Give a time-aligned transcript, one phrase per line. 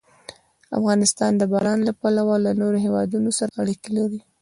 [0.77, 4.19] افغانستان د باران له پلوه له نورو هېوادونو سره اړیکې لري.